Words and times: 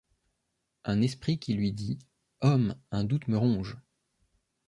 Un 0.83 1.03
esprit 1.03 1.37
qui 1.37 1.53
lui 1.53 1.73
dit:— 1.73 1.99
Homme, 2.41 2.73
un 2.89 3.03
doute 3.03 3.27
me 3.27 3.37
ronge. 3.37 3.77